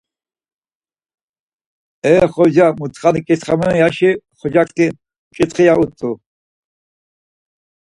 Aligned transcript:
E 2.13 2.13
Xoca 2.33 2.65
mutxani 2.79 3.21
k̆itxaminon 3.25 3.79
yaşi 3.81 4.09
Xocakti 4.39 4.85
mk̆itxi 5.33 5.63
ya 5.67 5.73
utzu. 5.83 6.11